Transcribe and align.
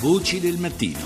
Voci 0.00 0.40
del 0.40 0.58
mattino. 0.58 0.98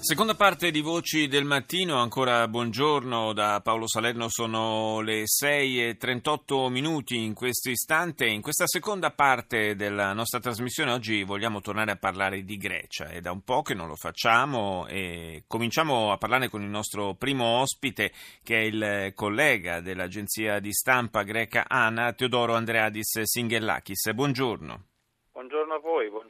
Seconda 0.00 0.34
parte 0.34 0.72
di 0.72 0.80
Voci 0.80 1.28
del 1.28 1.44
Mattino, 1.44 2.00
ancora 2.00 2.48
buongiorno 2.48 3.32
da 3.32 3.60
Paolo 3.62 3.86
Salerno, 3.86 4.26
sono 4.28 5.00
le 5.00 5.22
6 5.24 5.90
e 5.90 5.96
38 5.96 6.68
minuti 6.68 7.22
in 7.22 7.34
questo 7.34 7.70
istante. 7.70 8.26
In 8.26 8.42
questa 8.42 8.66
seconda 8.66 9.12
parte 9.12 9.76
della 9.76 10.12
nostra 10.12 10.40
trasmissione 10.40 10.90
oggi 10.90 11.22
vogliamo 11.22 11.60
tornare 11.60 11.92
a 11.92 11.96
parlare 11.96 12.42
di 12.42 12.56
Grecia, 12.56 13.10
è 13.10 13.20
da 13.20 13.30
un 13.30 13.42
po' 13.42 13.62
che 13.62 13.74
non 13.74 13.86
lo 13.86 13.94
facciamo 13.94 14.86
e 14.88 15.44
cominciamo 15.46 16.10
a 16.10 16.18
parlare 16.18 16.48
con 16.48 16.62
il 16.62 16.68
nostro 16.68 17.14
primo 17.14 17.60
ospite 17.60 18.10
che 18.42 18.56
è 18.56 18.62
il 18.62 19.12
collega 19.14 19.80
dell'agenzia 19.80 20.58
di 20.58 20.72
stampa 20.72 21.22
greca 21.22 21.66
ANA, 21.68 22.12
Teodoro 22.14 22.54
Andreadis 22.54 23.20
Singellakis. 23.22 24.12
Buongiorno. 24.14 24.86
Buongiorno 25.38 25.74
a 25.74 25.78
voi, 25.78 26.10
buongiorno. 26.10 26.27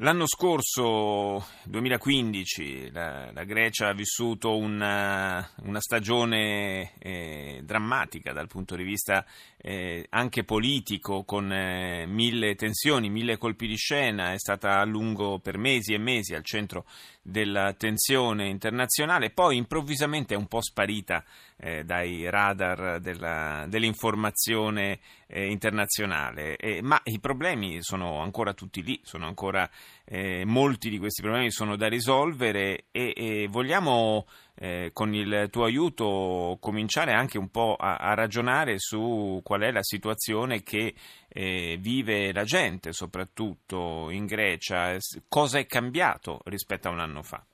L'anno 0.00 0.26
scorso, 0.26 1.46
2015, 1.64 2.90
la, 2.90 3.30
la 3.32 3.44
Grecia 3.44 3.88
ha 3.88 3.94
vissuto 3.94 4.54
una, 4.54 5.50
una 5.62 5.80
stagione 5.80 6.92
eh, 6.98 7.62
drammatica 7.64 8.34
dal 8.34 8.46
punto 8.46 8.76
di 8.76 8.82
vista 8.82 9.24
eh, 9.56 10.04
anche 10.10 10.44
politico, 10.44 11.24
con 11.24 11.50
eh, 11.50 12.04
mille 12.06 12.56
tensioni, 12.56 13.08
mille 13.08 13.38
colpi 13.38 13.66
di 13.66 13.76
scena, 13.76 14.34
è 14.34 14.38
stata 14.38 14.80
a 14.80 14.84
lungo 14.84 15.38
per 15.38 15.56
mesi 15.56 15.94
e 15.94 15.98
mesi 15.98 16.34
al 16.34 16.44
centro 16.44 16.84
della 17.28 17.72
tensione 17.72 18.46
internazionale, 18.46 19.30
poi 19.30 19.56
improvvisamente 19.56 20.34
è 20.34 20.36
un 20.36 20.46
po' 20.46 20.60
sparita 20.60 21.24
eh, 21.56 21.82
dai 21.82 22.30
radar 22.30 23.00
della, 23.00 23.64
dell'informazione 23.68 25.00
eh, 25.26 25.50
internazionale, 25.50 26.56
eh, 26.56 26.80
ma 26.82 27.00
i 27.04 27.18
problemi 27.18 27.78
sono 27.82 28.20
ancora 28.20 28.54
tutti 28.54 28.80
lì, 28.82 29.00
sono 29.02 29.26
ancora 29.26 29.68
eh, 30.08 30.44
molti 30.44 30.88
di 30.88 30.98
questi 30.98 31.20
problemi 31.20 31.50
sono 31.50 31.76
da 31.76 31.88
risolvere 31.88 32.84
e, 32.92 33.12
e 33.16 33.48
vogliamo 33.50 34.26
eh, 34.54 34.90
con 34.92 35.12
il 35.12 35.48
tuo 35.50 35.64
aiuto 35.64 36.56
cominciare 36.60 37.12
anche 37.12 37.38
un 37.38 37.50
po' 37.50 37.76
a, 37.78 37.96
a 37.96 38.14
ragionare 38.14 38.78
su 38.78 39.40
qual 39.42 39.62
è 39.62 39.72
la 39.72 39.82
situazione 39.82 40.62
che 40.62 40.94
eh, 41.28 41.76
vive 41.80 42.32
la 42.32 42.44
gente, 42.44 42.92
soprattutto 42.92 44.08
in 44.10 44.26
Grecia, 44.26 44.96
cosa 45.28 45.58
è 45.58 45.66
cambiato 45.66 46.40
rispetto 46.44 46.88
a 46.88 46.92
un 46.92 47.00
anno 47.00 47.22
fa. 47.22 47.44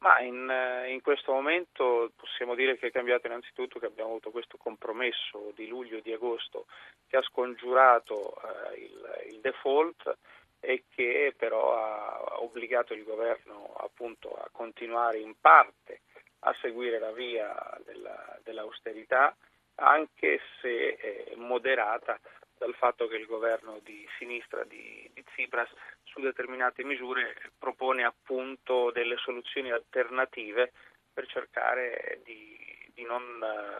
Ma 0.00 0.20
in, 0.20 0.48
eh, 0.48 0.92
in, 0.92 1.00
questo 1.00 1.32
momento 1.32 2.12
possiamo 2.14 2.54
dire 2.54 2.78
che 2.78 2.86
è 2.86 2.90
cambiato 2.92 3.26
innanzitutto 3.26 3.80
che 3.80 3.86
abbiamo 3.86 4.10
avuto 4.10 4.30
questo 4.30 4.56
compromesso 4.56 5.50
di 5.56 5.66
luglio 5.66 5.96
e 5.96 6.02
di 6.02 6.12
agosto 6.12 6.66
che 7.08 7.16
ha 7.16 7.22
scongiurato 7.22 8.36
eh, 8.36 8.78
il, 8.78 9.32
il, 9.32 9.40
default 9.40 10.16
e 10.60 10.84
che 10.88 11.34
però 11.36 11.76
ha 11.76 12.40
obbligato 12.40 12.94
il 12.94 13.04
governo 13.04 13.74
appunto 13.78 14.34
a 14.34 14.48
continuare 14.50 15.18
in 15.18 15.34
parte 15.40 16.00
a 16.40 16.54
seguire 16.60 16.98
la 16.98 17.12
via 17.12 17.54
della, 17.84 18.38
dell'austerità 18.42 19.36
anche 19.76 20.40
se 20.60 20.88
eh, 20.88 21.32
moderata 21.36 22.18
dal 22.58 22.74
fatto 22.74 23.06
che 23.06 23.16
il 23.16 23.26
governo 23.26 23.80
di 23.84 24.06
sinistra 24.18 24.64
di, 24.64 25.08
di 25.14 25.22
Tsipras 25.24 25.70
su 26.02 26.20
determinate 26.20 26.84
misure 26.84 27.36
propone 27.56 28.04
appunto 28.04 28.90
delle 28.90 29.16
soluzioni 29.16 29.70
alternative 29.70 30.72
per 31.12 31.26
cercare 31.28 32.20
di, 32.24 32.58
di, 32.94 33.04
non, 33.04 33.22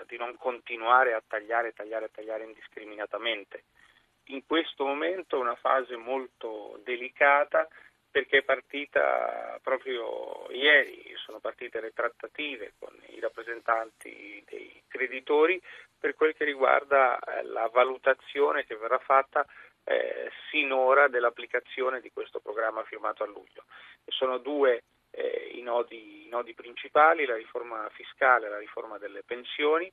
di 0.06 0.16
non, 0.16 0.36
continuare 0.36 1.14
a 1.14 1.22
tagliare, 1.26 1.72
tagliare, 1.72 2.10
tagliare 2.10 2.44
indiscriminatamente. 2.44 3.64
In 4.30 4.44
questo 4.46 4.84
momento 4.84 5.36
è 5.36 5.40
una 5.40 5.54
fase 5.54 5.96
molto 5.96 6.80
delicata 6.84 7.66
perché 8.10 8.38
è 8.38 8.42
partita 8.42 9.58
proprio 9.62 10.50
ieri, 10.50 11.14
sono 11.24 11.40
partite 11.40 11.80
le 11.80 11.92
trattative 11.92 12.74
con 12.78 12.94
i 13.08 13.20
rappresentanti 13.20 14.42
dei 14.46 14.82
creditori 14.86 15.60
per 15.98 16.14
quel 16.14 16.34
che 16.34 16.44
riguarda 16.44 17.18
eh, 17.18 17.42
la 17.44 17.68
valutazione 17.68 18.64
che 18.64 18.76
verrà 18.76 18.98
fatta 18.98 19.46
eh, 19.84 20.30
sinora 20.50 21.08
dell'applicazione 21.08 22.00
di 22.00 22.10
questo 22.10 22.40
programma 22.40 22.82
firmato 22.84 23.22
a 23.22 23.26
luglio. 23.26 23.64
Sono 24.06 24.38
due 24.38 24.82
eh, 25.10 25.50
i, 25.54 25.62
nodi, 25.62 26.26
i 26.26 26.28
nodi 26.28 26.54
principali, 26.54 27.24
la 27.24 27.36
riforma 27.36 27.88
fiscale 27.92 28.46
e 28.46 28.50
la 28.50 28.58
riforma 28.58 28.98
delle 28.98 29.22
pensioni 29.22 29.90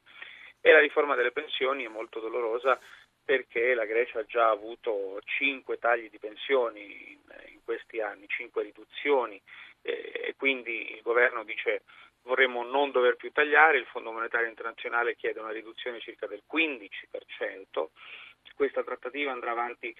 e 0.62 0.72
la 0.72 0.80
riforma 0.80 1.16
delle 1.16 1.32
pensioni 1.32 1.86
è 1.86 1.90
molto 1.90 2.20
dolorosa 2.20 2.80
perché 3.26 3.74
la 3.74 3.86
Grecia 3.86 4.20
ha 4.20 4.26
già 4.26 4.50
avuto 4.50 5.20
cinque 5.26 5.80
tagli 5.80 6.10
di 6.10 6.20
pensioni 6.20 7.20
in, 7.52 7.60
questi 7.64 8.00
anni, 8.00 8.28
cinque 8.28 8.62
riduzioni 8.62 9.42
eh, 9.82 10.12
e 10.28 10.36
quindi 10.38 10.94
il 10.94 11.02
governo 11.02 11.44
dice 11.44 11.82
vorremmo 12.22 12.64
non 12.64 12.92
dover 12.92 13.16
più 13.16 13.32
tagliare, 13.32 13.80
il 13.80 13.86
Fondo 13.86 14.12
Monetario 14.12 14.48
Internazionale 14.48 15.16
chiede 15.16 15.40
una 15.40 15.52
riduzione 15.52 16.00
circa 16.00 16.28
del 16.28 16.44
15%, 16.52 17.88
questa 18.56 18.84
trattativa 18.84 19.32
andrà 19.32 19.52
avanti 19.52 19.94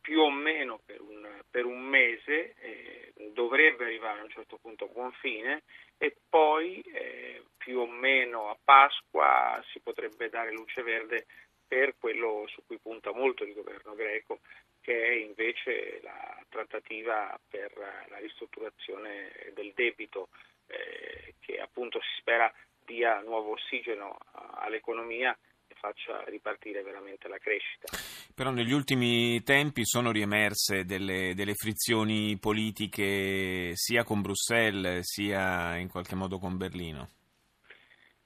più 0.00 0.20
o 0.20 0.30
meno 0.30 0.80
per 0.84 1.00
un, 1.00 1.26
per 1.48 1.64
un 1.64 1.80
mese, 1.80 2.54
eh, 2.60 3.12
dovrebbe 3.32 3.84
arrivare 3.84 4.20
a 4.20 4.24
un 4.24 4.30
certo 4.30 4.58
punto 4.60 4.84
a 4.84 4.88
buon 4.88 5.12
fine 5.12 5.62
e 5.96 6.16
poi 6.28 6.80
eh, 6.80 7.44
più 7.56 7.78
o 7.78 7.86
meno 7.86 8.50
a 8.50 8.58
Pasqua 8.62 9.62
si 9.70 9.80
potrebbe 9.80 10.28
dare 10.28 10.52
luce 10.52 10.82
verde 10.82 11.26
per 11.72 11.94
quello 11.98 12.44
su 12.48 12.60
cui 12.66 12.76
punta 12.76 13.14
molto 13.14 13.44
il 13.44 13.54
governo 13.54 13.94
greco, 13.94 14.40
che 14.82 14.92
è 14.92 15.12
invece 15.12 16.00
la 16.02 16.44
trattativa 16.50 17.40
per 17.48 17.72
la 18.10 18.18
ristrutturazione 18.18 19.32
del 19.54 19.72
debito 19.74 20.28
eh, 20.66 21.32
che 21.40 21.58
appunto 21.60 21.98
si 22.02 22.20
spera 22.20 22.52
dia 22.84 23.22
nuovo 23.22 23.52
ossigeno 23.52 24.18
all'economia 24.56 25.34
e 25.66 25.74
faccia 25.80 26.22
ripartire 26.24 26.82
veramente 26.82 27.26
la 27.26 27.38
crescita. 27.38 27.86
Però 28.34 28.50
negli 28.50 28.72
ultimi 28.72 29.42
tempi 29.42 29.86
sono 29.86 30.12
riemerse 30.12 30.84
delle, 30.84 31.32
delle 31.34 31.54
frizioni 31.54 32.36
politiche 32.38 33.70
sia 33.76 34.04
con 34.04 34.20
Bruxelles 34.20 35.10
sia 35.10 35.78
in 35.78 35.88
qualche 35.88 36.16
modo 36.16 36.38
con 36.38 36.58
Berlino. 36.58 37.21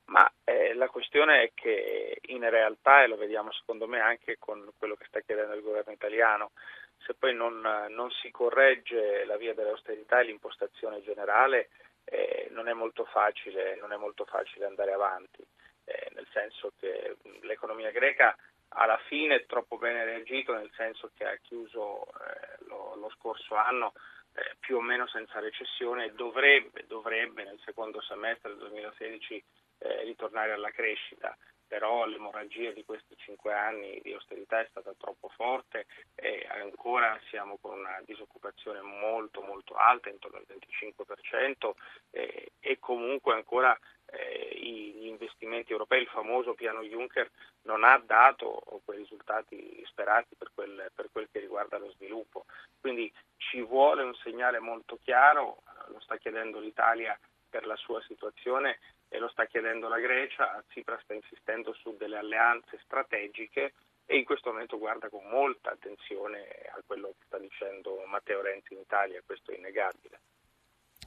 Ma 0.06 0.30
eh, 0.44 0.74
la 0.74 0.88
questione 0.88 1.42
è 1.42 1.50
che 1.54 2.20
in 2.26 2.48
realtà, 2.48 3.02
e 3.02 3.08
lo 3.08 3.16
vediamo 3.16 3.50
secondo 3.52 3.88
me 3.88 4.00
anche 4.00 4.38
con 4.38 4.70
quello 4.78 4.94
che 4.94 5.06
sta 5.08 5.20
chiedendo 5.20 5.54
il 5.54 5.62
governo 5.62 5.92
italiano, 5.92 6.52
se 6.98 7.14
poi 7.14 7.34
non, 7.34 7.60
non 7.88 8.10
si 8.10 8.30
corregge 8.30 9.24
la 9.24 9.36
via 9.36 9.54
dell'austerità 9.54 10.20
e 10.20 10.24
l'impostazione 10.24 11.02
generale, 11.02 11.70
eh, 12.04 12.48
non, 12.50 12.68
è 12.68 12.74
facile, 13.06 13.76
non, 13.76 13.92
è 13.92 13.96
molto 13.96 14.24
facile, 14.24 14.66
andare 14.66 14.92
avanti, 14.92 15.44
eh, 15.84 16.10
nel 16.14 16.26
senso 16.32 16.72
che 16.78 17.16
l'economia 17.42 17.90
greca 17.90 18.36
alla 18.68 18.98
fine 19.06 19.36
è 19.36 19.46
troppo 19.46 19.76
bene 19.76 20.04
reagito, 20.04 20.52
nel 20.52 20.70
senso 20.74 21.10
che 21.16 21.24
ha 21.24 21.36
chiuso 21.42 22.06
eh, 22.06 22.64
lo, 22.66 22.94
lo, 22.96 23.10
scorso 23.10 23.54
anno 23.54 23.92
eh, 24.34 24.56
più 24.60 24.76
o 24.76 24.80
meno 24.80 25.06
senza 25.06 25.40
recessione 25.40 26.06
e 26.06 26.12
dovrebbe, 26.12 26.84
dovrebbe 26.86 27.44
nel 27.44 27.60
secondo 27.64 28.00
semestre 28.02 28.50
del 28.50 28.58
2016 28.58 29.42
eh, 29.78 30.04
ritornare 30.04 30.52
alla 30.52 30.70
crescita 30.70 31.36
però 31.66 32.06
l'emorragia 32.06 32.70
di 32.70 32.84
questi 32.84 33.16
cinque 33.16 33.52
anni 33.52 34.00
di 34.02 34.12
austerità 34.12 34.60
è 34.60 34.66
stata 34.70 34.94
troppo 34.96 35.28
forte 35.28 35.86
e 36.14 36.46
ancora 36.48 37.18
siamo 37.28 37.58
con 37.60 37.78
una 37.78 38.00
disoccupazione 38.04 38.80
molto 38.80 39.40
molto 39.42 39.74
alta, 39.74 40.08
intorno 40.08 40.38
al 40.38 40.46
25% 40.48 41.72
e, 42.10 42.52
e 42.60 42.78
comunque 42.78 43.34
ancora 43.34 43.76
eh, 44.06 44.54
gli 44.54 45.06
investimenti 45.06 45.72
europei, 45.72 46.02
il 46.02 46.08
famoso 46.08 46.54
piano 46.54 46.82
Juncker 46.82 47.28
non 47.62 47.82
ha 47.82 47.98
dato 47.98 48.62
quei 48.84 48.98
risultati 48.98 49.82
sperati 49.86 50.36
per 50.36 50.52
quel, 50.54 50.90
per 50.94 51.08
quel 51.10 51.28
che 51.32 51.40
riguarda 51.40 51.78
lo 51.78 51.90
sviluppo. 51.90 52.44
Quindi 52.80 53.12
ci 53.36 53.60
vuole 53.60 54.02
un 54.02 54.14
segnale 54.14 54.60
molto 54.60 54.98
chiaro, 55.02 55.62
lo 55.88 56.00
sta 56.00 56.16
chiedendo 56.16 56.60
l'Italia 56.60 57.18
per 57.56 57.64
la 57.64 57.76
sua 57.76 58.02
situazione 58.02 58.80
e 59.08 59.18
lo 59.18 59.28
sta 59.28 59.46
chiedendo 59.46 59.88
la 59.88 59.98
Grecia, 59.98 60.62
Tsipras 60.68 61.00
sta 61.04 61.14
insistendo 61.14 61.72
su 61.72 61.96
delle 61.96 62.18
alleanze 62.18 62.78
strategiche 62.84 63.72
e 64.04 64.18
in 64.18 64.24
questo 64.24 64.50
momento 64.50 64.76
guarda 64.76 65.08
con 65.08 65.24
molta 65.24 65.70
attenzione 65.70 66.44
a 66.68 66.82
quello 66.86 67.14
che 67.18 67.24
sta 67.24 67.38
dicendo 67.38 68.04
Matteo 68.04 68.42
Renzi 68.42 68.74
in 68.74 68.80
Italia, 68.80 69.22
questo 69.24 69.52
è 69.52 69.56
innegabile. 69.56 70.20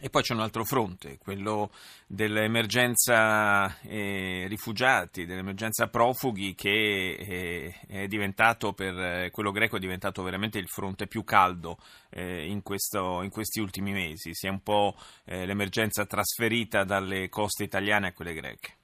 E 0.01 0.09
poi 0.09 0.21
c'è 0.21 0.33
un 0.33 0.39
altro 0.39 0.63
fronte, 0.63 1.17
quello 1.17 1.71
dell'emergenza 2.07 3.79
eh, 3.81 4.45
rifugiati, 4.47 5.25
dell'emergenza 5.25 5.89
profughi 5.89 6.55
che 6.55 7.17
eh, 7.19 7.75
è 7.85 8.07
diventato 8.07 8.71
per 8.71 8.97
eh, 8.97 9.29
quello 9.29 9.51
greco 9.51 9.75
è 9.75 9.79
diventato 9.79 10.23
veramente 10.23 10.57
il 10.57 10.69
fronte 10.69 11.05
più 11.05 11.25
caldo 11.25 11.77
eh, 12.11 12.45
in, 12.45 12.63
questo, 12.63 13.21
in, 13.23 13.29
questi 13.29 13.59
ultimi 13.59 13.91
mesi. 13.91 14.33
Si 14.33 14.47
è 14.47 14.49
un 14.49 14.63
po' 14.63 14.95
eh, 15.25 15.45
l'emergenza 15.45 16.05
trasferita 16.05 16.85
dalle 16.85 17.27
coste 17.27 17.63
italiane 17.65 18.07
a 18.07 18.13
quelle 18.13 18.33
greche. 18.33 18.77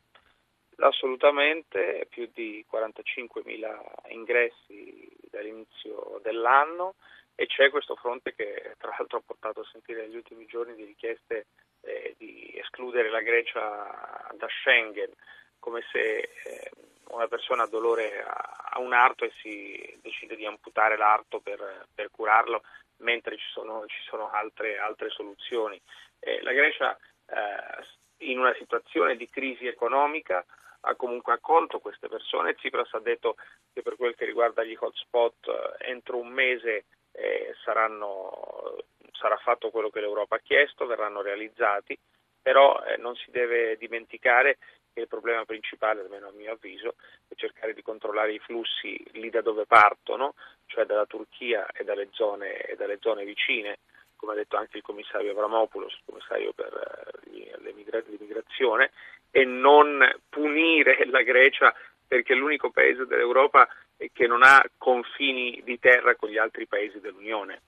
Assolutamente, 0.80 2.08
più 2.10 2.30
di 2.34 2.66
45.000 2.70 4.12
ingressi 4.12 5.08
dall'inizio 5.32 6.20
dell'anno 6.22 6.96
e 7.36 7.46
c'è 7.48 7.70
questo 7.70 7.96
fronte 7.96 8.34
che 8.34 8.74
tra 8.78 8.96
l'altro 8.98 9.18
ha 9.18 9.24
portato 9.26 9.62
a 9.62 9.70
sentire 9.72 10.02
negli 10.02 10.16
ultimi 10.16 10.46
giorni 10.46 10.74
di 10.74 10.86
richieste 10.86 11.48
eh, 11.82 12.16
di 12.18 12.54
escludere 12.58 13.10
la 13.10 13.22
Grecia 13.22 14.32
da 14.34 14.48
Schengen, 14.48 15.12
come 15.60 15.84
se 15.92 16.30
eh, 16.44 16.72
una 17.10 17.28
persona 17.28 17.64
ha 17.64 17.68
dolore 17.68 18.24
a, 18.24 18.80
un 18.80 18.94
arto 18.94 19.26
e 19.26 19.32
si 19.42 20.00
decide 20.02 20.36
di 20.36 20.46
amputare 20.46 20.98
l'arto 20.98 21.40
per, 21.40 21.88
per 21.94 22.10
curarlo, 22.12 22.64
mentre 22.98 23.38
ci 23.38 23.48
sono, 23.52 23.86
ci 23.88 24.02
sono 24.04 24.32
altre, 24.32 24.78
altre, 24.78 25.10
soluzioni. 25.10 25.80
Eh, 26.20 26.42
la 26.42 26.52
Grecia 26.54 26.98
eh, 27.28 28.28
in 28.30 28.40
una 28.40 28.54
situazione 28.56 29.16
di 29.16 29.30
crisi 29.30 29.68
economica 29.68 30.46
ha 30.82 30.96
comunque 30.96 31.34
accolto 31.34 31.80
queste 31.80 32.08
persone. 32.08 32.56
Tsipras 32.56 32.94
ha 32.94 33.00
detto 33.00 33.36
che 33.74 33.82
per 33.82 33.96
quel 33.96 34.16
che 34.16 34.26
riguarda 34.26 34.64
gli 34.64 34.76
hotspot 34.78 35.48
eh, 35.48 35.90
entro 35.90 36.18
un 36.18 36.30
mese 36.30 36.86
eh, 37.16 37.54
saranno, 37.64 38.78
sarà 39.12 39.38
fatto 39.38 39.70
quello 39.70 39.90
che 39.90 40.02
l'Europa 40.02 40.36
ha 40.36 40.42
chiesto, 40.44 40.86
verranno 40.86 41.22
realizzati, 41.22 41.98
però 42.42 42.84
eh, 42.84 42.98
non 42.98 43.16
si 43.16 43.32
deve 43.32 43.78
dimenticare 43.78 44.58
che 44.94 45.02
il 45.02 45.08
problema 45.08 45.44
principale, 45.46 46.02
almeno 46.02 46.28
a 46.28 46.32
mio 46.32 46.54
avviso, 46.54 46.96
è 47.28 47.36
cercare 47.36 47.74
di 47.74 47.82
controllare 47.82 48.34
i 48.34 48.40
flussi 48.40 49.04
lì 49.14 49.30
da 49.30 49.42
dove 49.42 49.66
partono, 49.66 50.36
cioè 50.68 50.86
dalla 50.86 51.06
Turchia 51.06 51.68
e 51.68 51.84
dalle 51.84 52.10
zone, 52.12 52.62
e 52.62 52.76
dalle 52.76 52.98
zone 53.02 53.26
vicine, 53.26 53.80
come 54.16 54.34
ha 54.34 54.36
detto 54.36 54.56
anche 54.56 54.78
il 54.78 54.84
commissario 54.84 55.32
Avramopoulos, 55.32 56.00
commissario 56.06 56.54
per 56.54 57.14
eh, 57.32 57.60
l'immigrazione, 57.62 58.92
e 59.32 59.44
non 59.44 60.00
punire 60.30 61.06
la 61.08 61.24
Grecia 61.24 61.76
perché 62.08 62.34
è 62.34 62.38
l'unico 62.38 62.70
paese 62.70 63.06
dell'Europa 63.06 63.68
che 64.12 64.28
non 64.28 64.44
ha 64.44 64.64
confini 64.78 65.62
di 65.64 65.80
terra 65.80 66.16
con 66.16 66.30
gli 66.30 66.38
altri 66.38 66.68
paesi 66.68 67.00
dell'Unione. 67.00 67.62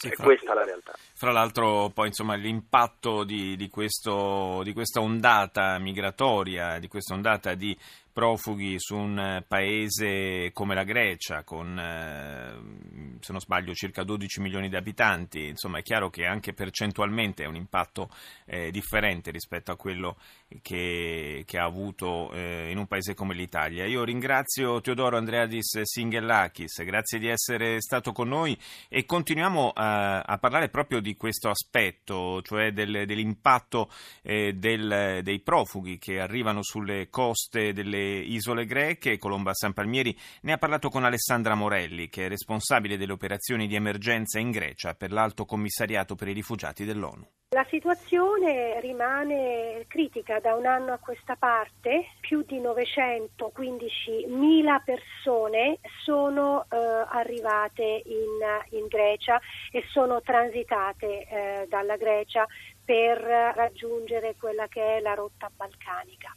Sì, 0.00 0.08
fra, 0.12 0.24
questa 0.24 0.52
è 0.52 0.54
la 0.54 0.64
realtà. 0.64 0.92
Fra 1.14 1.30
l'altro, 1.30 1.90
poi 1.92 2.06
insomma, 2.06 2.34
l'impatto 2.34 3.22
di, 3.24 3.54
di, 3.56 3.68
questo, 3.68 4.62
di, 4.64 4.72
questa 4.72 5.00
ondata 5.00 5.78
migratoria, 5.78 6.78
di 6.78 6.88
questa 6.88 7.12
ondata 7.12 7.54
di 7.54 7.76
profughi 8.12 8.74
su 8.78 8.96
un 8.96 9.44
paese 9.46 10.50
come 10.52 10.74
la 10.74 10.84
Grecia, 10.84 11.44
con 11.44 11.78
eh, 11.78 13.18
se 13.20 13.32
non 13.32 13.40
sbaglio 13.40 13.72
circa 13.74 14.02
12 14.02 14.40
milioni 14.40 14.68
di 14.68 14.76
abitanti, 14.76 15.46
insomma 15.46 15.78
è 15.78 15.82
chiaro 15.82 16.10
che 16.10 16.26
anche 16.26 16.52
percentualmente 16.52 17.44
è 17.44 17.46
un 17.46 17.56
impatto 17.56 18.10
eh, 18.46 18.70
differente 18.70 19.30
rispetto 19.30 19.70
a 19.70 19.76
quello 19.76 20.16
che, 20.62 21.44
che 21.46 21.58
ha 21.58 21.64
avuto 21.64 22.32
eh, 22.32 22.70
in 22.70 22.78
un 22.78 22.86
paese 22.86 23.14
come 23.14 23.34
l'Italia. 23.34 23.86
Io 23.86 24.04
ringrazio 24.04 24.80
Teodoro 24.80 25.16
Andreadis 25.16 25.80
Singellakis, 25.82 26.82
grazie 26.84 27.18
di 27.18 27.28
essere 27.28 27.80
stato 27.80 28.12
con 28.12 28.28
noi 28.28 28.58
e 28.88 29.04
continuiamo 29.04 29.70
a, 29.74 30.22
a 30.22 30.38
parlare 30.38 30.68
proprio 30.68 31.00
di 31.00 31.16
questo 31.16 31.48
aspetto, 31.48 32.42
cioè 32.42 32.72
del, 32.72 33.06
dell'impatto 33.06 33.90
eh, 34.22 34.54
del, 34.54 35.20
dei 35.22 35.40
profughi 35.40 35.98
che 35.98 36.20
arrivano 36.20 36.62
sulle 36.62 37.08
coste 37.08 37.72
delle 37.72 38.09
isole 38.10 38.64
greche. 38.64 39.18
Colomba 39.18 39.54
San 39.54 39.72
Palmieri 39.72 40.16
ne 40.42 40.52
ha 40.52 40.58
parlato 40.58 40.88
con 40.88 41.04
Alessandra 41.04 41.54
Morelli, 41.54 42.08
che 42.08 42.26
è 42.26 42.28
responsabile 42.28 42.96
delle 42.96 43.12
operazioni 43.12 43.66
di 43.66 43.74
emergenza 43.74 44.38
in 44.38 44.50
Grecia 44.50 44.94
per 44.94 45.12
l'Alto 45.12 45.44
Commissariato 45.44 46.14
per 46.14 46.28
i 46.28 46.32
rifugiati 46.32 46.84
dell'ONU. 46.84 47.26
La 47.52 47.66
situazione 47.68 48.80
rimane 48.80 49.84
critica 49.88 50.38
da 50.38 50.54
un 50.54 50.66
anno 50.66 50.92
a 50.92 50.98
questa 50.98 51.34
parte, 51.34 52.10
più 52.20 52.42
di 52.42 52.60
915.000 52.60 54.84
persone 54.84 55.80
sono 56.04 56.64
eh, 56.70 56.76
arrivate 57.08 58.02
in, 58.04 58.78
in, 58.78 58.86
Grecia 58.86 59.40
e 59.72 59.82
sono 59.90 60.20
transitate 60.20 61.26
eh, 61.26 61.66
dalla 61.68 61.96
Grecia 61.96 62.46
per 62.84 63.18
raggiungere 63.18 64.36
quella 64.38 64.68
che 64.68 64.98
è 64.98 65.00
la 65.00 65.14
rotta 65.14 65.50
balcanica. 65.52 66.32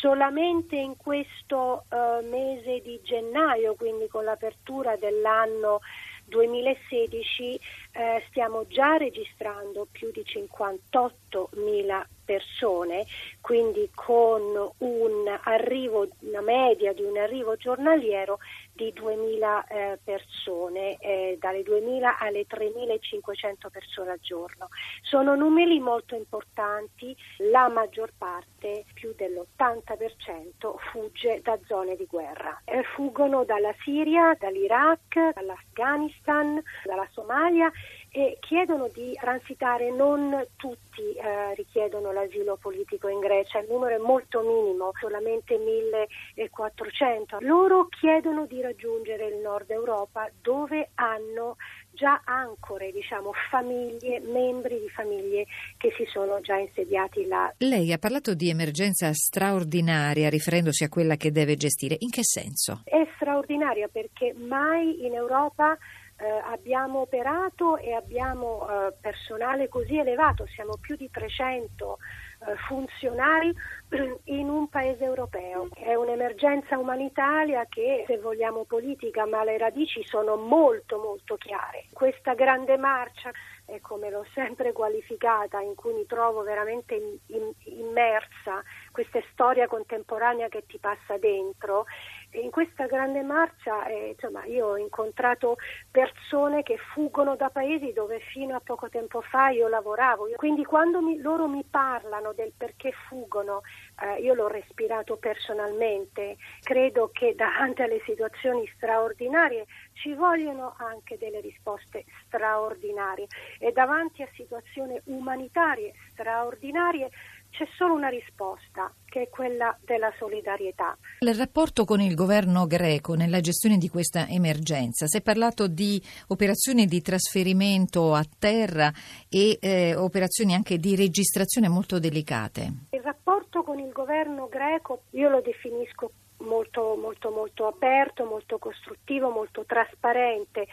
Solamente 0.00 0.76
in 0.76 0.96
questo 0.96 1.84
eh, 1.90 2.22
mese 2.22 2.80
di 2.80 2.98
gennaio, 3.02 3.74
quindi 3.74 4.08
con 4.08 4.24
l'apertura 4.24 4.96
dell'anno 4.96 5.80
2016, 6.24 7.60
eh, 7.92 8.24
stiamo 8.28 8.66
già 8.66 8.96
registrando 8.96 9.86
più 9.92 10.10
di 10.10 10.24
58.000 10.24 12.04
persone, 12.30 13.06
quindi 13.40 13.90
con 13.92 14.40
un 14.78 15.38
arrivo, 15.42 16.06
una 16.20 16.40
media 16.40 16.92
di 16.92 17.02
un 17.02 17.18
arrivo 17.18 17.56
giornaliero 17.56 18.38
di 18.72 18.92
2.000 18.94 19.64
eh, 19.66 19.98
persone, 20.04 20.96
eh, 20.98 21.36
dalle 21.40 21.62
2.000 21.62 22.14
alle 22.20 22.46
3.500 22.46 23.68
persone 23.72 24.12
al 24.12 24.20
giorno. 24.20 24.68
Sono 25.02 25.34
numeri 25.34 25.80
molto 25.80 26.14
importanti, 26.14 27.16
la 27.38 27.68
maggior 27.68 28.12
parte, 28.16 28.84
più 28.94 29.12
dell'80%, 29.16 30.76
fugge 30.92 31.40
da 31.42 31.58
zone 31.66 31.96
di 31.96 32.06
guerra. 32.06 32.60
Eh, 32.64 32.84
fuggono 32.94 33.42
dalla 33.42 33.74
Siria, 33.82 34.36
dall'Iraq, 34.38 35.32
dall'Afghanistan, 35.34 36.62
dalla 36.84 37.08
Somalia 37.10 37.72
e 38.12 38.38
chiedono 38.40 38.88
di 38.92 39.16
transitare, 39.20 39.90
non 39.90 40.46
tutti 40.56 41.12
eh, 41.12 41.54
richiedono 41.54 42.12
l'asilo 42.12 42.56
politico 42.56 43.08
in 43.08 43.20
Grecia, 43.20 43.60
il 43.60 43.68
numero 43.68 43.94
è 43.94 43.98
molto 43.98 44.42
minimo, 44.42 44.90
solamente 45.00 45.56
1400. 45.56 47.38
Loro 47.40 47.86
chiedono 47.88 48.46
di 48.46 48.60
raggiungere 48.60 49.26
il 49.26 49.36
nord 49.36 49.70
Europa 49.70 50.28
dove 50.42 50.90
hanno 50.94 51.56
già 51.92 52.22
ancore, 52.24 52.90
diciamo, 52.92 53.32
famiglie, 53.50 54.20
membri 54.20 54.80
di 54.80 54.88
famiglie 54.88 55.46
che 55.76 55.92
si 55.96 56.04
sono 56.10 56.40
già 56.40 56.56
insediati 56.56 57.26
là. 57.26 57.52
Lei 57.58 57.92
ha 57.92 57.98
parlato 57.98 58.34
di 58.34 58.48
emergenza 58.48 59.12
straordinaria 59.12 60.28
riferendosi 60.28 60.84
a 60.84 60.88
quella 60.88 61.16
che 61.16 61.30
deve 61.30 61.56
gestire. 61.56 61.96
In 62.00 62.10
che 62.10 62.22
senso? 62.24 62.82
È 62.84 63.06
straordinaria 63.14 63.88
perché 63.88 64.34
mai 64.34 65.04
in 65.04 65.14
Europa 65.14 65.76
eh, 66.20 66.42
abbiamo 66.52 67.00
operato 67.00 67.78
e 67.78 67.94
abbiamo 67.94 68.68
eh, 68.68 68.92
personale 69.00 69.68
così 69.68 69.98
elevato, 69.98 70.46
siamo 70.46 70.76
più 70.78 70.94
di 70.94 71.10
300 71.10 71.98
eh, 72.46 72.56
funzionari 72.68 73.54
in 74.24 74.48
un 74.48 74.68
paese 74.68 75.04
europeo. 75.04 75.68
È 75.74 75.94
un'emergenza 75.94 76.78
umanitaria 76.78 77.66
che, 77.68 78.04
se 78.06 78.18
vogliamo 78.18 78.64
politica, 78.64 79.26
ma 79.26 79.44
le 79.44 79.56
radici 79.56 80.04
sono 80.04 80.36
molto 80.36 80.98
molto 80.98 81.36
chiare. 81.36 81.86
Questa 81.92 82.34
grande 82.34 82.76
marcia 82.76 83.30
è 83.64 83.80
come 83.80 84.10
l'ho 84.10 84.26
sempre 84.34 84.72
qualificata, 84.72 85.60
in 85.60 85.74
cui 85.74 85.92
mi 85.92 86.06
trovo 86.06 86.42
veramente 86.42 86.94
in, 86.94 87.16
in, 87.36 87.52
immersa, 87.78 88.62
questa 88.90 89.20
storia 89.32 89.68
contemporanea 89.68 90.48
che 90.48 90.64
ti 90.66 90.78
passa 90.78 91.16
dentro, 91.18 91.86
in 92.32 92.50
questa 92.50 92.86
grande 92.86 93.22
marcia 93.22 93.86
eh, 93.86 94.10
insomma, 94.10 94.44
io 94.44 94.68
ho 94.68 94.76
incontrato 94.76 95.56
persone 95.90 96.62
che 96.62 96.76
fuggono 96.92 97.36
da 97.36 97.50
paesi 97.50 97.92
dove 97.92 98.20
fino 98.20 98.54
a 98.54 98.60
poco 98.60 98.88
tempo 98.88 99.20
fa 99.20 99.50
io 99.50 99.68
lavoravo. 99.68 100.28
Quindi 100.36 100.64
quando 100.64 101.00
mi, 101.00 101.18
loro 101.20 101.48
mi 101.48 101.64
parlano 101.68 102.32
del 102.32 102.52
perché 102.56 102.92
fuggono, 103.08 103.62
eh, 104.02 104.20
io 104.20 104.34
l'ho 104.34 104.48
respirato 104.48 105.16
personalmente. 105.16 106.36
Credo 106.62 107.10
che 107.12 107.34
davanti 107.34 107.82
alle 107.82 108.00
situazioni 108.04 108.70
straordinarie 108.76 109.66
ci 109.94 110.14
vogliono 110.14 110.74
anche 110.78 111.18
delle 111.18 111.40
risposte 111.40 112.04
straordinarie 112.26 113.26
e 113.58 113.72
davanti 113.72 114.22
a 114.22 114.28
situazioni 114.34 115.00
umanitarie 115.04 115.92
straordinarie 116.12 117.10
c'è 117.50 117.66
solo 117.76 117.94
una 117.94 118.08
risposta, 118.08 118.92
che 119.04 119.22
è 119.22 119.28
quella 119.28 119.76
della 119.84 120.12
solidarietà. 120.18 120.96
Il 121.18 121.34
rapporto 121.34 121.84
con 121.84 122.00
il 122.00 122.14
governo 122.14 122.66
greco 122.66 123.14
nella 123.14 123.40
gestione 123.40 123.76
di 123.76 123.88
questa 123.88 124.26
emergenza, 124.28 125.06
si 125.06 125.18
è 125.18 125.22
parlato 125.22 125.66
di 125.66 126.00
operazioni 126.28 126.86
di 126.86 127.02
trasferimento 127.02 128.14
a 128.14 128.24
terra 128.38 128.90
e 129.28 129.58
eh, 129.60 129.94
operazioni 129.94 130.54
anche 130.54 130.78
di 130.78 130.96
registrazione 130.96 131.68
molto 131.68 131.98
delicate. 131.98 132.72
Il 132.90 133.02
rapporto 133.02 133.62
con 133.62 133.78
il 133.78 133.92
governo 133.92 134.48
greco 134.48 135.02
io 135.10 135.28
lo 135.28 135.40
definisco 135.40 136.12
molto, 136.38 136.96
molto, 136.96 137.30
molto 137.30 137.66
aperto, 137.66 138.24
molto 138.24 138.58
costruttivo, 138.58 139.30
molto 139.30 139.64
trasparente 139.64 140.66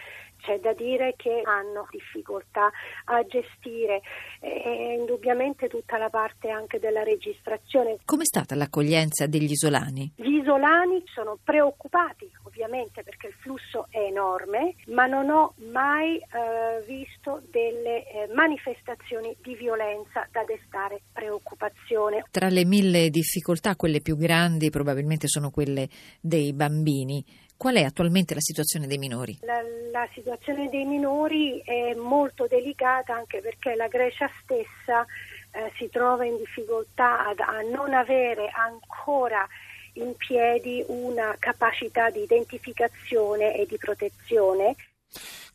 c'è 0.48 0.60
da 0.62 0.72
dire 0.72 1.16
che 1.18 1.42
hanno 1.44 1.86
difficoltà 1.92 2.72
a 3.06 3.22
gestire 3.24 4.00
eh, 4.40 4.96
indubbiamente 4.98 5.68
tutta 5.68 5.98
la 5.98 6.10
parte 6.10 6.50
anche 6.50 6.80
della 6.80 7.04
registrazione. 7.04 7.98
Com'è 8.06 8.24
stata 8.24 8.56
l'accoglienza 8.56 9.28
degli 9.28 9.52
isolani? 9.52 10.14
Gli 10.16 10.38
isolani 10.40 11.04
sono 11.14 11.38
preoccupati 11.44 12.32
ovviamente 12.44 13.04
perché 13.04 13.28
il 13.28 13.34
flusso 13.34 13.88
è 13.90 14.00
enorme, 14.00 14.76
ma 14.88 15.06
non 15.06 15.30
ho 15.30 15.54
mai 15.70 16.16
eh, 16.16 16.84
visto 16.88 17.42
delle 17.52 18.08
eh, 18.08 18.34
manifestazioni 18.34 19.36
di 19.42 19.54
violenza 19.56 20.26
da 20.32 20.46
destare 20.46 21.02
preoccupazione. 21.12 22.24
Tra 22.32 22.48
le 22.48 22.64
mille 22.64 23.10
difficoltà, 23.10 23.76
quelle 23.76 24.00
più 24.00 24.16
grandi 24.16 24.70
probabilmente 24.70 25.28
sono 25.28 25.50
quelle 25.50 25.90
dei 26.22 26.54
bambini. 26.54 27.24
Qual 27.58 27.76
è 27.76 27.84
attualmente 27.84 28.36
la 28.36 28.40
situazione 28.40 28.86
dei 28.86 29.00
minori? 29.00 29.40
La, 29.42 29.62
la 29.92 30.08
situazione 30.14 30.70
dei 30.70 30.86
minori 30.86 31.60
è 31.66 31.96
molto 31.96 32.46
delicata 32.46 33.16
anche 33.16 33.42
perché 33.42 33.74
la 33.74 33.88
Grecia 33.88 34.30
stessa 34.42 35.04
eh, 35.52 35.72
si 35.76 35.90
trova 35.90 36.24
in 36.24 36.38
difficoltà 36.38 37.26
ad, 37.26 37.40
a 37.40 37.62
non 37.62 37.96
avere 37.96 38.50
ancora 38.50 39.48
in 39.94 40.16
piedi 40.16 40.84
una 40.88 41.36
capacità 41.40 42.12
di 42.12 42.22
identificazione 42.22 43.56
e 43.56 43.66
di 43.66 43.78
protezione 43.78 44.76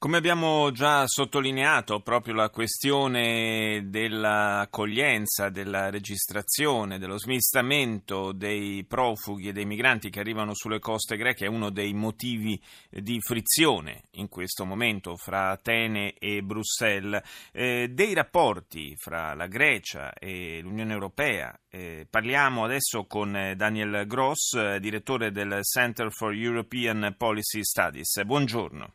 come 0.02 0.16
abbiamo 0.16 0.72
già 0.72 1.04
sottolineato, 1.06 2.00
proprio 2.00 2.34
la 2.34 2.50
questione 2.50 3.84
dell'accoglienza, 3.86 5.48
della 5.48 5.90
registrazione, 5.90 6.98
dello 6.98 7.16
smistamento 7.16 8.32
dei 8.32 8.82
profughi 8.82 9.46
e 9.46 9.52
dei 9.52 9.64
migranti 9.64 10.10
che 10.10 10.18
arrivano 10.18 10.54
sulle 10.54 10.80
coste 10.80 11.16
greche 11.16 11.44
è 11.44 11.48
uno 11.48 11.70
dei 11.70 11.92
motivi 11.92 12.60
di 12.90 13.20
frizione 13.20 14.02
in 14.14 14.28
questo 14.28 14.64
momento 14.64 15.16
fra 15.16 15.50
Atene 15.50 16.14
e 16.14 16.42
Bruxelles. 16.42 17.22
Eh, 17.52 17.86
dei 17.88 18.12
rapporti 18.12 18.96
fra 18.96 19.34
la 19.34 19.46
Grecia 19.46 20.14
e 20.14 20.58
l'Unione 20.62 20.94
Europea. 20.94 21.56
Eh, 21.70 22.08
parliamo 22.10 22.64
adesso 22.64 23.04
con 23.04 23.54
Daniel 23.54 24.04
Gross, 24.08 24.78
direttore 24.78 25.30
del 25.30 25.60
Center 25.62 26.10
for 26.10 26.34
European 26.34 27.14
Policy 27.16 27.62
Studies. 27.62 28.20
Buongiorno. 28.24 28.94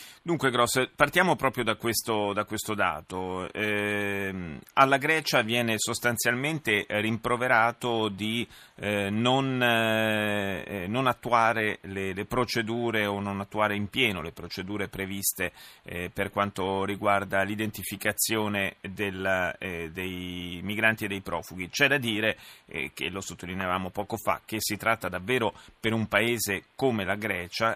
Dunque, 0.23 0.51
Gross, 0.51 0.87
partiamo 0.95 1.35
proprio 1.35 1.63
da 1.63 1.73
questo, 1.73 2.31
da 2.31 2.45
questo 2.45 2.75
dato. 2.75 3.51
Eh, 3.51 4.59
alla 4.73 4.97
Grecia 4.97 5.41
viene 5.41 5.79
sostanzialmente 5.79 6.85
rimproverato 6.87 8.07
di 8.07 8.47
eh, 8.75 9.09
non, 9.09 9.59
eh, 9.61 10.85
non, 10.87 11.07
attuare 11.07 11.79
le, 11.83 12.13
le, 12.13 12.25
procedure 12.25 13.07
o 13.07 13.19
non 13.19 13.39
attuare 13.39 13.75
in 13.75 13.89
pieno 13.89 14.21
le 14.21 14.31
procedure 14.31 14.89
previste 14.89 15.53
eh, 15.83 16.11
per 16.13 16.29
quanto 16.29 16.85
riguarda 16.85 17.41
l'identificazione 17.41 18.75
del, 18.81 19.55
eh, 19.57 19.89
dei 19.91 20.59
migranti 20.61 21.05
e 21.05 21.07
dei 21.07 21.21
profughi. 21.21 21.69
C'è 21.69 21.87
da 21.87 21.97
dire, 21.97 22.37
eh, 22.67 22.91
che 22.93 23.09
lo 23.09 23.21
sottolineavamo 23.21 23.89
poco 23.89 24.17
fa, 24.17 24.41
che 24.45 24.57
si 24.59 24.77
tratta 24.77 25.09
davvero 25.09 25.53
per 25.79 25.93
un 25.93 26.07
paese 26.07 26.65
come 26.75 27.05
la 27.05 27.15
Grecia, 27.15 27.75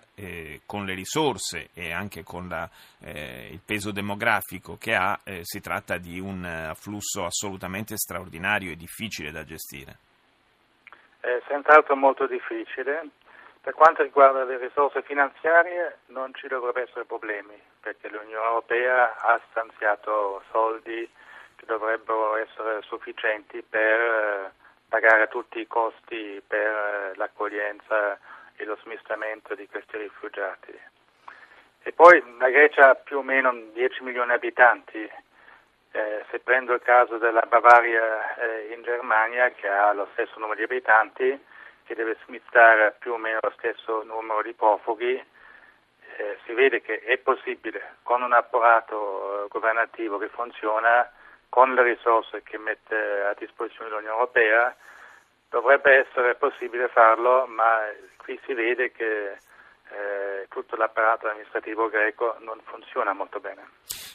con 0.66 0.86
le 0.86 0.94
risorse 0.94 1.70
e 1.74 1.92
anche 1.92 2.24
con 2.24 2.35
con 2.36 2.50
la, 2.50 2.68
eh, 3.00 3.48
il 3.50 3.62
peso 3.66 3.92
demografico 3.92 4.76
che 4.78 4.94
ha, 4.94 5.18
eh, 5.24 5.40
si 5.44 5.62
tratta 5.62 5.98
di 5.98 6.20
un 6.20 6.44
afflusso 6.44 7.24
assolutamente 7.24 7.96
straordinario 7.96 8.74
e 8.74 8.76
difficile 8.76 9.32
da 9.32 9.46
gestire. 9.46 9.96
È 11.22 11.42
senz'altro 11.48 11.96
molto 11.96 12.28
difficile. 12.28 13.08
Per 13.62 13.74
quanto 13.74 14.04
riguarda 14.04 14.44
le 14.44 14.58
risorse 14.58 15.02
finanziarie 15.04 16.00
non 16.08 16.34
ci 16.36 16.48
dovrebbero 16.48 16.86
essere 16.86 17.06
problemi 17.06 17.58
perché 17.80 18.10
l'Unione 18.10 18.46
Europea 18.46 19.16
ha 19.16 19.40
stanziato 19.50 20.44
soldi 20.52 21.10
che 21.56 21.66
dovrebbero 21.66 22.36
essere 22.36 22.82
sufficienti 22.82 23.64
per 23.64 24.00
eh, 24.00 24.52
pagare 24.90 25.28
tutti 25.30 25.60
i 25.60 25.68
costi 25.68 26.42
per 26.46 26.68
eh, 26.68 27.16
l'accoglienza 27.16 28.20
e 28.56 28.66
lo 28.66 28.78
smistamento 28.84 29.56
di 29.56 29.68
questi 29.68 29.98
rifugiati. 29.98 30.94
E 31.88 31.92
poi 31.92 32.20
la 32.40 32.50
Grecia 32.50 32.90
ha 32.90 32.96
più 32.96 33.20
o 33.20 33.22
meno 33.22 33.54
10 33.72 34.02
milioni 34.02 34.30
di 34.30 34.34
abitanti. 34.34 35.08
Eh, 35.92 36.26
se 36.32 36.40
prendo 36.40 36.74
il 36.74 36.82
caso 36.82 37.20
della 37.20 37.46
Bavaria 37.48 38.36
eh, 38.38 38.74
in 38.74 38.82
Germania, 38.82 39.52
che 39.52 39.68
ha 39.68 39.94
lo 39.94 40.08
stesso 40.14 40.40
numero 40.40 40.58
di 40.58 40.64
abitanti, 40.64 41.40
che 41.84 41.94
deve 41.94 42.18
smistare 42.26 42.96
più 42.98 43.14
o 43.14 43.18
meno 43.18 43.38
lo 43.40 43.54
stesso 43.58 44.02
numero 44.02 44.42
di 44.42 44.54
profughi, 44.54 45.14
eh, 45.14 46.38
si 46.44 46.54
vede 46.54 46.82
che 46.82 47.02
è 47.02 47.20
possibile, 47.20 47.98
con 48.02 48.24
un 48.24 48.34
apparato 48.34 49.46
eh, 49.46 49.48
governativo 49.48 50.18
che 50.18 50.30
funziona, 50.30 51.08
con 51.50 51.76
le 51.76 51.84
risorse 51.84 52.42
che 52.42 52.58
mette 52.58 52.96
a 53.30 53.36
disposizione 53.38 53.92
l'Unione 53.92 54.12
Europea, 54.12 54.76
dovrebbe 55.52 56.00
essere 56.00 56.34
possibile 56.34 56.88
farlo, 56.88 57.46
ma 57.46 57.82
qui 58.18 58.40
si 58.44 58.56
vede 58.56 58.92
che 58.92 59.38
eh, 59.96 60.48
tutto 60.50 60.76
l'apparato 60.76 61.28
amministrativo 61.28 61.90
greco 61.90 62.36
non 62.40 62.60
funziona 62.66 63.14
molto 63.14 63.40
bene. 63.40 63.64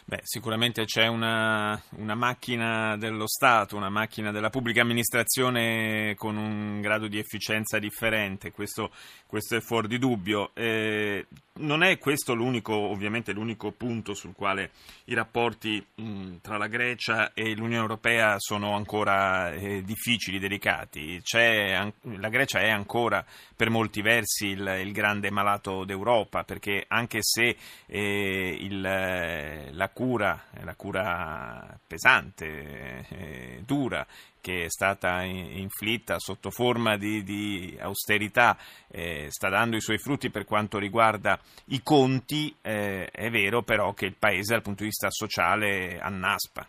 Beh, 0.04 0.21
sicuramente 0.25 0.85
c'è 0.85 1.07
una, 1.07 1.80
una, 1.97 2.14
macchina 2.14 2.97
dello 2.97 3.28
Stato, 3.28 3.76
una 3.76 3.90
macchina 3.90 4.33
della 4.33 4.50
pubblica 4.50 4.80
amministrazione 4.80 6.14
con 6.16 6.37
un 6.37 6.80
grado 6.80 7.07
di 7.07 7.19
efficienza 7.19 7.78
differente, 7.78 8.50
questo, 8.50 8.90
questo 9.26 9.57
è 9.57 9.61
fuori 9.61 9.87
di 9.88 9.99
dubbio. 9.99 10.50
Eh, 10.54 11.26
non 11.61 11.83
è 11.83 11.99
questo 11.99 12.35
l'unico, 12.35 12.75
ovviamente 12.75 13.33
l'unico 13.33 13.71
punto 13.71 14.14
sul 14.14 14.35
quale 14.35 14.71
i 15.04 15.14
rapporti 15.14 15.85
mh, 15.95 16.37
tra 16.40 16.57
la 16.57 16.66
Grecia 16.66 17.33
e 17.35 17.54
l'Unione 17.54 17.83
Europea 17.83 18.37
sono 18.38 18.75
ancora 18.75 19.52
eh, 19.52 19.83
difficili, 19.83 20.38
delicati. 20.38 21.21
C'è, 21.23 21.92
la 22.02 22.28
Grecia 22.28 22.61
è 22.61 22.71
ancora 22.71 23.25
per 23.54 23.71
molti 23.71 24.00
versi 24.00 24.49
il, 24.49 24.80
il 24.83 24.92
grande 24.92 25.30
malato 25.30 25.85
d'Europa, 25.85 26.45
perché 26.45 26.85
anche 26.88 27.19
se 27.21 27.57
eh, 27.87 28.57
il, 28.59 28.80
la 28.80 29.88
cura, 29.92 30.38
la 30.64 30.75
cura 30.75 31.78
pesante, 31.87 33.06
eh, 33.11 33.62
dura, 33.64 34.06
che 34.40 34.64
è 34.64 34.68
stata 34.70 35.23
inflitta 35.23 36.18
sotto 36.18 36.50
forma 36.50 36.97
di, 36.97 37.23
di 37.23 37.78
austerità 37.80 38.56
eh, 38.90 39.26
sta 39.28 39.49
dando 39.49 39.76
i 39.76 39.80
suoi 39.80 39.99
frutti 39.99 40.30
per 40.30 40.44
quanto 40.44 40.78
riguarda 40.78 41.38
i 41.66 41.82
conti, 41.82 42.56
eh, 42.62 43.09
è 43.12 43.28
vero 43.30 43.62
però 43.62 43.92
che 43.92 44.06
il 44.06 44.16
Paese 44.18 44.54
dal 44.54 44.62
punto 44.62 44.82
di 44.82 44.88
vista 44.88 45.11
sociale 45.11 45.99
annaspa. 46.00 46.66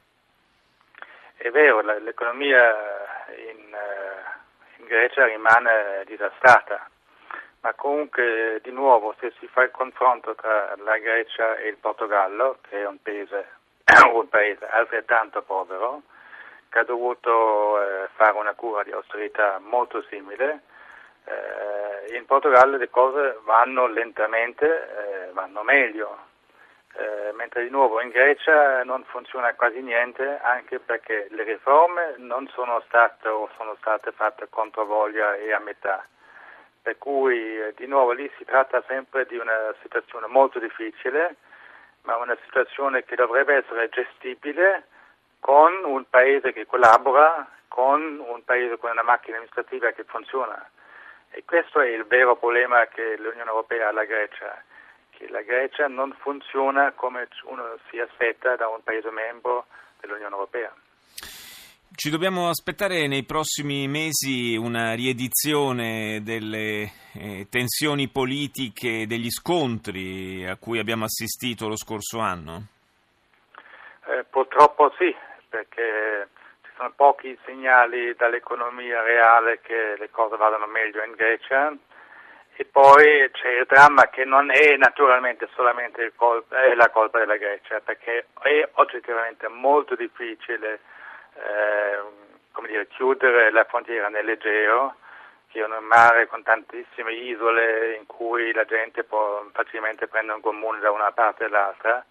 È 1.37 1.49
vero, 1.49 1.81
l'economia 1.99 2.69
in, 3.49 3.73
eh, 3.73 4.79
in 4.79 4.85
Grecia 4.85 5.25
rimane 5.25 6.03
disastrata 6.05 6.90
ma 7.61 7.73
comunque 7.75 8.59
di 8.63 8.71
nuovo 8.71 9.15
se 9.19 9.31
si 9.39 9.47
fa 9.47 9.63
il 9.63 9.71
confronto 9.71 10.35
tra 10.35 10.75
la 10.77 10.97
Grecia 10.97 11.55
e 11.57 11.69
il 11.69 11.77
Portogallo, 11.77 12.57
che 12.67 12.81
è 12.81 12.87
un 12.87 12.99
paese, 13.01 13.47
un 14.13 14.27
paese 14.29 14.67
altrettanto 14.67 15.41
povero, 15.43 16.01
che 16.69 16.79
ha 16.79 16.83
dovuto 16.83 17.81
eh, 17.81 18.07
fare 18.15 18.37
una 18.37 18.53
cura 18.53 18.83
di 18.83 18.91
austerità 18.91 19.59
molto 19.59 20.01
simile, 20.09 20.61
eh, 21.25 22.15
in 22.15 22.25
Portogallo 22.25 22.77
le 22.77 22.89
cose 22.89 23.37
vanno 23.43 23.87
lentamente, 23.87 24.65
eh, 24.65 25.31
vanno 25.33 25.61
meglio, 25.61 26.17
eh, 26.93 27.31
mentre 27.33 27.63
di 27.63 27.69
nuovo 27.69 28.01
in 28.01 28.09
Grecia 28.09 28.83
non 28.83 29.03
funziona 29.05 29.53
quasi 29.53 29.81
niente 29.81 30.39
anche 30.41 30.79
perché 30.79 31.27
le 31.29 31.43
riforme 31.43 32.15
non 32.17 32.47
sono 32.47 32.81
state 32.87 33.27
o 33.27 33.49
sono 33.55 33.75
state 33.79 34.11
fatte 34.11 34.49
contro 34.49 34.85
voglia 34.85 35.35
e 35.35 35.53
a 35.53 35.59
metà 35.59 36.03
per 36.81 36.97
cui 36.97 37.59
eh, 37.59 37.73
di 37.75 37.85
nuovo 37.85 38.11
lì 38.11 38.29
si 38.37 38.45
tratta 38.45 38.83
sempre 38.87 39.25
di 39.25 39.37
una 39.37 39.73
situazione 39.81 40.27
molto 40.27 40.59
difficile, 40.59 41.35
ma 42.03 42.17
una 42.17 42.37
situazione 42.45 43.03
che 43.03 43.15
dovrebbe 43.15 43.55
essere 43.55 43.89
gestibile 43.89 44.87
con 45.39 45.83
un 45.83 46.09
paese 46.09 46.53
che 46.53 46.65
collabora, 46.65 47.47
con 47.67 48.19
un 48.19 48.43
paese 48.43 48.77
con 48.77 48.91
una 48.91 49.03
macchina 49.03 49.37
amministrativa 49.37 49.91
che 49.91 50.03
funziona. 50.03 50.69
E 51.29 51.43
questo 51.45 51.79
è 51.79 51.87
il 51.87 52.05
vero 52.05 52.35
problema 52.35 52.85
che 52.87 53.15
l'Unione 53.17 53.49
Europea 53.49 53.85
ha 53.85 53.89
alla 53.89 54.03
Grecia, 54.03 54.61
che 55.11 55.29
la 55.29 55.41
Grecia 55.41 55.87
non 55.87 56.13
funziona 56.19 56.91
come 56.91 57.27
uno 57.43 57.77
si 57.89 57.99
aspetta 57.99 58.55
da 58.55 58.67
un 58.67 58.83
paese 58.83 59.09
membro 59.11 59.67
dell'Unione 59.99 60.33
Europea. 60.33 60.73
Ci 61.93 62.09
dobbiamo 62.09 62.47
aspettare 62.47 63.05
nei 63.05 63.23
prossimi 63.25 63.85
mesi 63.89 64.55
una 64.55 64.95
riedizione 64.95 66.21
delle 66.23 66.89
eh, 67.13 67.47
tensioni 67.49 68.07
politiche, 68.07 69.05
degli 69.05 69.29
scontri 69.29 70.47
a 70.47 70.55
cui 70.55 70.79
abbiamo 70.79 71.03
assistito 71.03 71.67
lo 71.67 71.75
scorso 71.75 72.19
anno? 72.19 72.67
Eh, 74.07 74.23
purtroppo 74.23 74.93
sì, 74.97 75.13
perché 75.49 76.29
ci 76.63 76.71
sono 76.77 76.93
pochi 76.95 77.37
segnali 77.45 78.15
dall'economia 78.15 79.01
reale 79.03 79.59
che 79.61 79.95
le 79.99 80.09
cose 80.11 80.37
vadano 80.37 80.67
meglio 80.67 81.03
in 81.03 81.11
Grecia 81.11 81.75
e 82.55 82.65
poi 82.65 83.29
c'è 83.33 83.59
il 83.59 83.65
dramma 83.67 84.07
che 84.07 84.23
non 84.23 84.49
è 84.49 84.77
naturalmente 84.77 85.49
solamente 85.55 86.13
colpa, 86.15 86.63
è 86.63 86.73
la 86.73 86.89
colpa 86.89 87.19
della 87.19 87.35
Grecia, 87.35 87.81
perché 87.81 88.27
è 88.43 88.69
oggettivamente 88.75 89.49
molto 89.49 89.95
difficile 89.95 90.79
come 92.51 92.67
dire, 92.67 92.87
chiudere 92.87 93.51
la 93.51 93.63
frontiera 93.65 94.09
nell'Egeo, 94.09 94.95
che 95.47 95.59
è 95.59 95.65
un 95.65 95.77
mare 95.83 96.27
con 96.27 96.43
tantissime 96.43 97.13
isole 97.13 97.95
in 97.95 98.05
cui 98.05 98.53
la 98.53 98.65
gente 98.65 99.03
può 99.03 99.45
facilmente 99.51 100.07
prendere 100.07 100.35
un 100.37 100.41
comune 100.41 100.79
da 100.79 100.91
una 100.91 101.11
parte 101.11 101.45
all'altra 101.45 102.03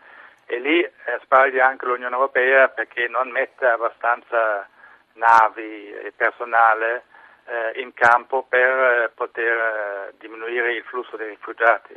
e 0.45 0.59
lì 0.59 0.83
eh, 0.83 0.93
sbaglia 1.23 1.67
anche 1.67 1.87
l'Unione 1.87 2.15
Europea 2.15 2.69
perché 2.69 3.07
non 3.07 3.31
mette 3.31 3.67
abbastanza 3.67 4.69
navi 5.13 5.93
e 5.93 6.13
personale 6.15 7.05
eh, 7.47 7.81
in 7.81 7.95
campo 7.95 8.45
per 8.49 8.69
eh, 8.69 9.11
poter 9.15 9.57
eh, 9.57 10.15
diminuire 10.19 10.75
il 10.75 10.83
flusso 10.83 11.17
dei 11.17 11.29
rifugiati. 11.29 11.95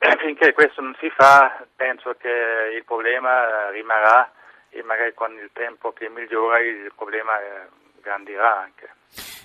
Finché 0.18 0.52
questo 0.52 0.80
non 0.80 0.96
si 0.98 1.08
fa, 1.10 1.64
penso 1.76 2.14
che 2.18 2.72
il 2.74 2.84
problema 2.84 3.70
rimarrà 3.70 4.28
e 4.70 4.82
magari 4.82 5.14
con 5.14 5.32
il 5.32 5.50
tempo 5.52 5.92
che 5.92 6.08
migliora 6.08 6.60
il 6.60 6.92
problema 6.96 7.32
grandirà 8.00 8.60
anche. 8.62 8.88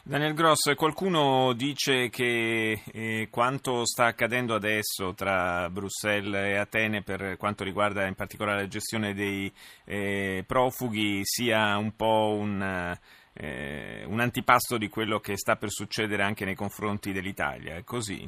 Daniel 0.03 0.35
Gross, 0.35 0.75
qualcuno 0.75 1.53
dice 1.53 2.09
che 2.09 2.79
eh, 2.93 3.27
quanto 3.31 3.85
sta 3.85 4.05
accadendo 4.05 4.53
adesso 4.53 5.15
tra 5.15 5.67
Bruxelles 5.69 6.53
e 6.53 6.57
Atene 6.57 7.01
per 7.01 7.37
quanto 7.37 7.63
riguarda 7.63 8.05
in 8.05 8.13
particolare 8.13 8.61
la 8.61 8.67
gestione 8.67 9.15
dei 9.15 9.51
eh, 9.83 10.43
profughi 10.45 11.21
sia 11.23 11.75
un 11.77 11.95
po' 11.95 12.35
un, 12.37 12.95
eh, 13.33 14.03
un 14.05 14.19
antipasto 14.19 14.77
di 14.77 14.89
quello 14.89 15.19
che 15.19 15.37
sta 15.37 15.55
per 15.55 15.71
succedere 15.71 16.21
anche 16.21 16.45
nei 16.45 16.55
confronti 16.55 17.11
dell'Italia, 17.11 17.75
è 17.75 17.83
così? 17.83 18.21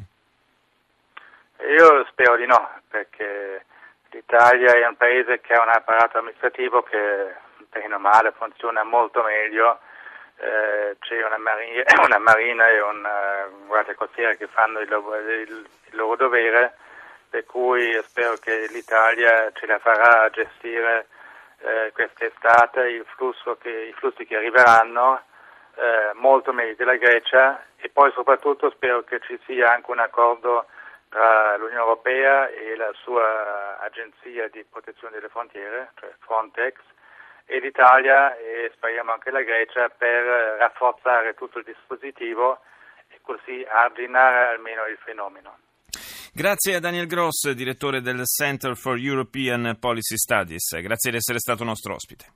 Io 1.60 2.06
spero 2.10 2.38
di 2.38 2.48
no, 2.48 2.72
perché 2.88 3.66
l'Italia 4.12 4.74
è 4.74 4.88
un 4.88 4.96
paese 4.96 5.42
che 5.42 5.54
ha 5.54 5.62
un 5.62 5.70
apparato 5.70 6.18
amministrativo 6.18 6.84
che 6.84 7.36
bene 7.70 7.94
o 7.94 8.00
male 8.00 8.32
funziona 8.32 8.84
molto 8.84 9.22
meglio. 9.24 9.80
Eh, 10.40 10.98
c'è 11.00 11.26
una 11.26 11.38
marina, 11.38 11.84
una 12.06 12.20
marina, 12.20 12.68
e 12.68 12.82
una 12.82 13.46
eh, 13.46 13.50
guardia 13.66 13.96
costiera 13.96 14.34
che 14.36 14.48
fanno 14.48 14.80
il, 14.80 14.90
il, 14.90 15.50
il, 15.50 15.96
loro 15.96 16.16
dovere, 16.16 16.76
per 17.30 17.46
cui 17.46 18.00
spero 18.04 18.36
che 18.36 18.68
l'Italia 18.70 19.52
ce 19.54 19.66
la 19.66 19.80
farà 19.80 20.24
a 20.24 20.30
gestire 20.30 21.08
eh, 21.60 21.92
quest'estate 21.92 22.90
i 22.90 23.04
flussi 23.96 24.26
che 24.26 24.36
arriveranno 24.36 25.22
eh, 25.76 26.14
molto 26.14 26.54
meglio 26.54 26.76
della 26.76 26.96
Grecia 26.96 27.64
e 27.78 27.90
poi 27.90 28.12
soprattutto 28.12 28.70
spero 28.72 29.04
che 29.04 29.20
ci 29.22 29.40
sia 29.46 29.72
anche 29.72 29.92
un 29.92 30.00
accordo 30.00 30.68
tra 31.10 31.56
l'Unione 31.58 31.80
Europea 31.80 32.50
e 32.50 32.76
la 32.76 32.92
sua 33.02 33.80
agenzia 33.80 34.48
di 34.50 34.64
protezione 34.70 35.16
delle 35.16 35.30
frontiere, 35.30 35.92
cioè 36.00 36.12
Frontex, 36.20 36.76
e 37.46 37.60
l'Italia 37.60 38.36
e 38.36 38.72
speriamo 38.76 39.14
anche 39.14 39.32
la 39.32 39.42
Grecia 39.42 39.88
per 39.90 40.24
rafforzare 40.60 41.34
tutto 41.34 41.60
il 41.60 41.64
dispositivo 41.64 42.60
e 43.08 43.20
così 43.22 43.66
arginare 43.68 44.54
almeno 44.54 44.86
il 44.86 44.98
fenomeno. 44.98 45.58
Grazie 46.34 46.76
a 46.76 46.80
Daniel 46.80 47.08
Gross, 47.08 47.50
direttore 47.52 48.02
del 48.02 48.24
Center 48.26 48.76
for 48.76 48.98
European 49.00 49.78
Policy 49.80 50.18
Studies. 50.18 50.80
Grazie 50.82 51.10
di 51.10 51.18
essere 51.18 51.40
stato 51.40 51.64
nostro 51.64 51.96
ospite. 51.96 52.28